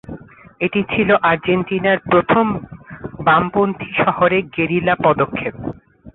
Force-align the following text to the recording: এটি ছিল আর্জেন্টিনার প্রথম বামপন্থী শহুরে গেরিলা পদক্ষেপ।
এটি 0.61 0.81
ছিল 0.89 1.09
আর্জেন্টিনার 1.23 1.99
প্রথম 2.11 2.45
বামপন্থী 3.25 3.89
শহুরে 3.99 4.37
গেরিলা 4.55 4.95
পদক্ষেপ। 5.05 5.55